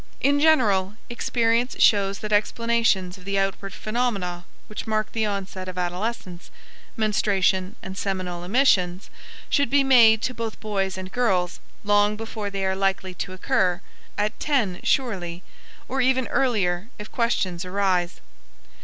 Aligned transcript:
In 0.19 0.39
general, 0.39 0.95
experience 1.11 1.75
shows 1.77 2.17
that 2.21 2.31
explanations 2.33 3.19
of 3.19 3.23
the 3.23 3.37
outward 3.37 3.71
phenomena 3.71 4.45
which 4.65 4.87
mark 4.87 5.11
the 5.11 5.27
onset 5.27 5.67
of 5.67 5.77
adolescence 5.77 6.49
menstruation 6.97 7.75
and 7.83 7.95
seminal 7.95 8.43
emissions 8.43 9.11
should 9.47 9.69
be 9.69 9.83
made 9.83 10.23
to 10.23 10.33
both 10.33 10.59
boys 10.59 10.97
and 10.97 11.11
girls 11.11 11.59
long 11.83 12.15
before 12.15 12.49
they 12.49 12.65
are 12.65 12.75
likely 12.75 13.13
to 13.13 13.31
occur 13.33 13.79
at 14.17 14.39
ten, 14.39 14.79
surely, 14.81 15.43
or 15.87 16.01
even 16.01 16.25
earlier 16.29 16.87
if 16.97 17.11
questions 17.11 17.63
arise. 17.63 18.21